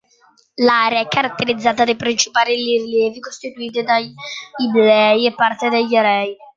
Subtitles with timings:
[0.55, 4.11] L'area è caratterizzata dai principali rilievi costituiti dagli
[4.57, 6.35] Iblei e parte degli Erei.